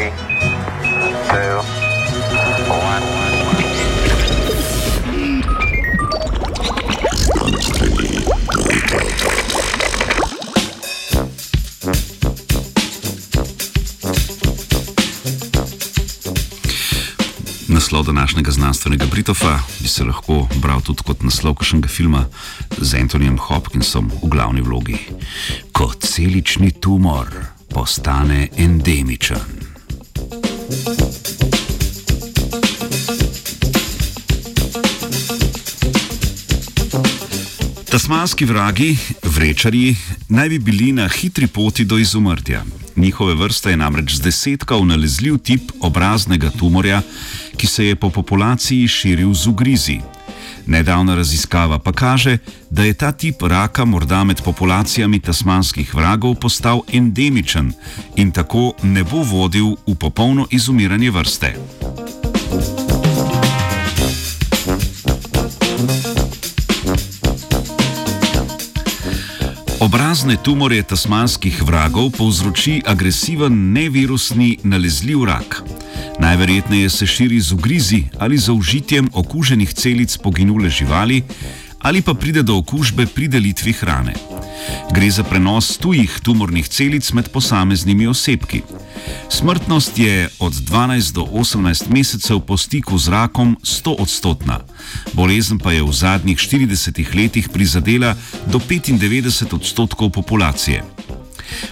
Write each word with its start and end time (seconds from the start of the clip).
Three, 0.00 0.12
two, 1.28 1.60
one. 2.68 3.02
Naslov 17.68 18.06
današnjega 18.06 18.50
znanstvenega 18.50 19.06
Britofa 19.06 19.58
bi 19.80 19.88
se 19.88 20.04
lahko 20.04 20.48
bral 20.62 20.80
tudi 20.80 21.02
kot 21.02 21.22
naslov 21.22 21.54
kakšnega 21.54 21.88
filma 21.88 22.24
z 22.78 22.94
Antonijem 22.94 23.38
Hopkinsom 23.38 24.10
v 24.22 24.28
glavni 24.28 24.60
vlogi. 24.60 24.98
Ko 25.72 25.92
celični 26.00 26.70
tumor 26.70 27.26
postane 27.74 28.48
endemičen. 28.56 29.59
Tasmanski 37.90 38.44
vragi, 38.44 38.96
vrečari, 39.22 39.96
naj 40.28 40.48
bi 40.48 40.58
bili 40.58 40.92
na 40.92 41.08
hitri 41.08 41.46
poti 41.46 41.84
do 41.84 41.98
izumrtja. 41.98 42.62
Njihove 42.96 43.34
vrste 43.34 43.70
je 43.70 43.76
namreč 43.76 44.14
zdesetkal 44.14 44.86
nalezljiv 44.86 45.38
tip 45.38 45.72
obraznega 45.80 46.50
tumorja, 46.50 47.02
ki 47.56 47.66
se 47.66 47.86
je 47.86 47.96
po 47.96 48.10
populaciji 48.10 48.88
širil 48.88 49.34
z 49.34 49.46
ugrizi. 49.46 49.98
Nedavna 50.66 51.14
raziskava 51.14 51.78
pa 51.78 51.92
kaže, 51.92 52.38
da 52.70 52.84
je 52.84 52.94
ta 52.94 53.12
tip 53.12 53.42
raka 53.42 53.84
morda 53.84 54.24
med 54.24 54.42
populacijami 54.44 55.20
tasmanskih 55.20 55.94
vragov 55.94 56.34
postal 56.34 56.82
endemičen 56.92 57.72
in 58.16 58.30
tako 58.30 58.72
ne 58.82 59.04
bo 59.04 59.22
vodil 59.22 59.74
v 59.86 59.94
popolno 59.94 60.46
izumiranje 60.50 61.10
vrste. 61.10 61.54
Obrazne 69.90 70.36
tumore 70.38 70.76
tasmanskih 70.86 71.56
vragov 71.66 72.12
povzroči 72.14 72.76
agresiven 72.86 73.72
nevirusni 73.74 74.52
nalezljiv 74.62 75.24
rak. 75.26 75.64
Najverjetneje 76.22 76.90
se 76.90 77.06
širi 77.06 77.40
z 77.40 77.52
ugrizi 77.52 78.04
ali 78.18 78.38
zaužitjem 78.38 79.08
okuženih 79.12 79.74
celic 79.74 80.14
poginule 80.22 80.70
živali, 80.70 81.22
ali 81.82 82.02
pa 82.02 82.14
pride 82.14 82.42
do 82.42 82.54
okužbe 82.62 83.06
pri 83.06 83.28
delitvi 83.28 83.72
hrane. 83.72 84.14
Gre 84.94 85.10
za 85.10 85.24
prenos 85.24 85.74
tujih 85.78 86.20
tumornih 86.22 86.68
celic 86.68 87.12
med 87.12 87.28
posameznimi 87.28 88.06
osebki. 88.06 88.62
Smrtnost 89.28 89.98
je 89.98 90.28
od 90.38 90.52
12 90.52 91.12
do 91.12 91.22
18 91.22 91.90
mesecev 91.90 92.40
po 92.40 92.56
stiku 92.56 92.98
z 92.98 93.08
rakom 93.08 93.56
100 93.62 93.96
odstotna, 93.98 94.60
bolezen 95.12 95.58
pa 95.58 95.72
je 95.72 95.82
v 95.82 95.92
zadnjih 95.92 96.38
40 96.38 97.14
letih 97.14 97.48
prizadela 97.48 98.14
do 98.46 98.58
95 98.58 99.54
odstotkov 99.54 100.10
populacije. 100.10 100.84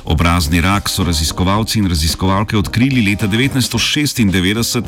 Obrazni 0.05 0.61
rak 0.61 0.89
so 0.89 1.05
raziskovalci 1.05 1.79
in 1.79 1.89
raziskovalke 1.89 2.57
odkrili 2.57 3.03
leta 3.11 3.29
1996, 3.29 4.83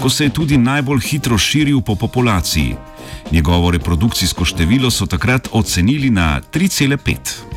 ko 0.00 0.10
se 0.10 0.24
je 0.24 0.30
tudi 0.30 0.58
najbolj 0.58 1.00
hitro 1.00 1.38
širil 1.38 1.80
po 1.80 1.94
populaciji. 1.94 2.76
Njegovo 3.32 3.70
reprodukcijsko 3.70 4.44
število 4.44 4.90
so 4.90 5.06
takrat 5.06 5.48
ocenili 5.52 6.10
na 6.10 6.40
3,5. 6.52 7.47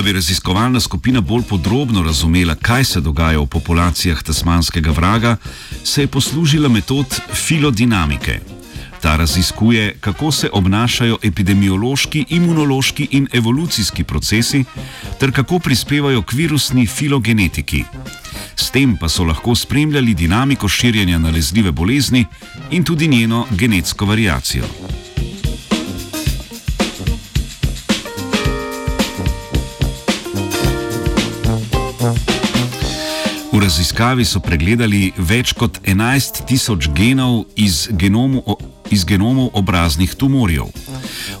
Da 0.00 0.04
bi 0.04 0.12
raziskovalna 0.12 0.80
skupina 0.80 1.20
bolj 1.20 1.42
podrobno 1.48 2.02
razumela, 2.02 2.54
kaj 2.54 2.84
se 2.84 3.00
dogaja 3.00 3.38
v 3.38 3.46
populacijah 3.46 4.22
tasmanskega 4.22 4.90
vraga, 4.90 5.36
se 5.84 6.02
je 6.02 6.06
poslužila 6.06 6.68
metod 6.68 7.20
filodinamike. 7.32 8.40
Ta 9.02 9.16
raziskuje, 9.16 9.96
kako 10.00 10.32
se 10.32 10.48
obnašajo 10.52 11.18
epidemiološki, 11.22 12.24
imunološki 12.28 13.08
in 13.10 13.28
evolucijski 13.32 14.04
procesi, 14.04 14.64
ter 15.18 15.32
kako 15.32 15.58
prispevajo 15.58 16.22
k 16.22 16.32
virusni 16.32 16.86
filogenetiki. 16.86 17.84
S 18.56 18.70
tem 18.70 18.96
pa 18.96 19.08
so 19.08 19.24
lahko 19.24 19.54
spremljali 19.54 20.14
dinamiko 20.14 20.68
širjenja 20.68 21.18
nalezljive 21.18 21.72
bolezni 21.72 22.24
in 22.70 22.84
tudi 22.84 23.08
njeno 23.08 23.46
genetsko 23.50 24.06
variacijo. 24.06 24.64
Raziskavi 33.80 34.26
so 34.28 34.42
pregledali 34.44 35.06
več 35.16 35.54
kot 35.56 35.78
11 35.88 36.42
tisoč 36.44 36.90
genov 36.92 37.46
iz, 37.56 37.86
genomu, 37.96 38.42
iz 38.92 39.06
genomov 39.08 39.54
obraznih 39.56 40.12
tumorjev. 40.20 40.68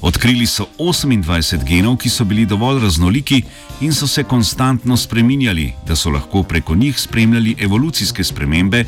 Odkrili 0.00 0.46
so 0.48 0.64
28 0.80 1.60
genov, 1.68 1.98
ki 2.00 2.08
so 2.08 2.24
bili 2.24 2.46
dovolj 2.48 2.80
raznoliki 2.86 3.42
in 3.84 3.92
so 3.92 4.08
se 4.08 4.24
konstantno 4.24 4.96
spreminjali, 4.96 5.74
da 5.84 5.92
so 5.92 6.08
lahko 6.16 6.40
preko 6.42 6.74
njih 6.74 6.96
spremljali 6.96 7.58
evolucijske 7.60 8.24
spremembe 8.24 8.86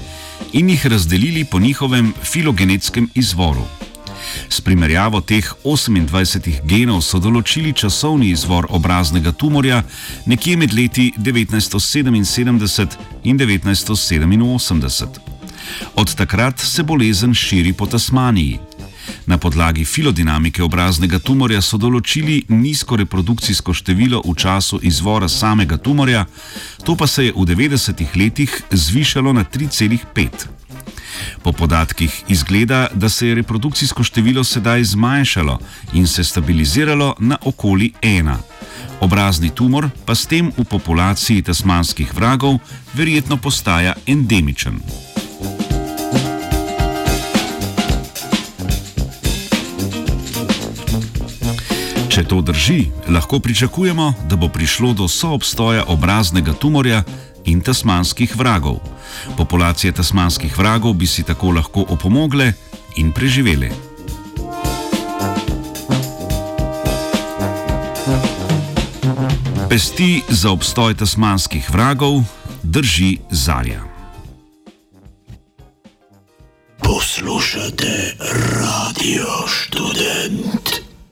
in 0.56 0.72
jih 0.72 0.86
razdelili 0.86 1.44
po 1.44 1.60
njihovem 1.60 2.14
filogenetskem 2.24 3.10
izvoru. 3.14 3.81
S 4.48 4.60
primerjavo 4.60 5.20
teh 5.20 5.52
28 5.64 6.60
genov 6.64 7.02
so 7.02 7.18
določili 7.18 7.72
časovni 7.72 8.30
izvor 8.30 8.66
obraznega 8.70 9.32
tumorja 9.32 9.82
nekje 10.26 10.56
med 10.56 10.74
leti 10.74 11.12
1977 11.16 12.96
in 13.24 13.38
1987. 13.38 15.06
Od 15.94 16.14
takrat 16.14 16.60
se 16.60 16.82
bolezen 16.82 17.34
širi 17.34 17.72
po 17.72 17.86
Tasmaniji. 17.86 18.58
Na 19.26 19.38
podlagi 19.38 19.84
filodinamike 19.84 20.62
obraznega 20.62 21.18
tumorja 21.18 21.62
so 21.62 21.78
določili 21.78 22.42
nizko 22.48 22.96
reprodukcijsko 22.96 23.74
število 23.74 24.22
v 24.24 24.34
času 24.38 24.80
izvora 24.82 25.28
samega 25.28 25.76
tumorja, 25.76 26.26
to 26.84 26.96
pa 26.96 27.06
se 27.06 27.28
je 27.28 27.32
v 27.36 27.46
90-ih 27.54 28.16
letih 28.16 28.62
zvišalo 28.70 29.32
na 29.32 29.44
3,5. 29.44 30.61
Po 31.42 31.52
podatkih 31.52 32.22
izgleda, 32.28 32.86
da 32.94 33.08
se 33.08 33.28
je 33.28 33.34
reprodukcijsko 33.34 34.04
število 34.04 34.44
sedaj 34.44 34.84
zmanjšalo 34.84 35.58
in 35.92 36.06
se 36.06 36.24
stabiliziralo 36.24 37.14
na 37.18 37.36
okoli 37.44 37.92
ena. 38.02 38.38
Obrazni 39.00 39.50
tumor 39.50 39.90
pa 40.06 40.14
s 40.14 40.26
tem 40.26 40.52
v 40.56 40.64
populaciji 40.64 41.42
tasmanskih 41.42 42.14
vragov 42.14 42.58
verjetno 42.94 43.36
postaja 43.36 43.94
endemičen. 44.06 45.11
To 52.32 52.40
drži, 52.40 52.86
lahko 53.08 53.40
pričakujemo, 53.40 54.14
da 54.28 54.36
bo 54.36 54.48
prišlo 54.48 54.92
do 54.92 55.08
soobstoja 55.08 55.84
obraznega 55.88 56.52
tumorja 56.52 57.02
in 57.44 57.60
tasmanskih 57.60 58.36
vragov. 58.36 58.78
Populacije 59.36 59.92
tasmanskih 59.92 60.58
vragov 60.58 60.94
bi 60.94 61.06
si 61.06 61.22
tako 61.22 61.50
lahko 61.50 61.84
opomogle 61.88 62.52
in 62.96 63.12
preživele. 63.12 63.68
Pesti 69.68 70.22
za 70.28 70.50
obstoj 70.50 70.94
tasmanskih 70.94 71.70
vragov 71.70 72.22
drži 72.62 73.18
Zarja. 73.30 73.84
Poslušate 76.80 78.16
radio 78.56 79.28
študent. 79.46 80.81